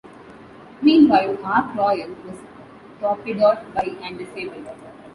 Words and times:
Meanwhile, 0.81 1.37
"Ark 1.45 1.75
Royal" 1.75 2.09
was 2.25 2.39
torpedoed 2.99 3.71
by 3.75 3.95
and 4.03 4.17
disabled. 4.17 4.65